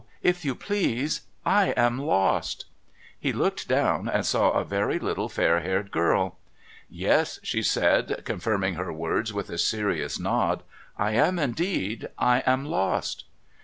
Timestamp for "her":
8.73-8.91